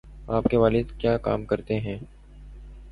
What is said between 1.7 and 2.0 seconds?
ہیں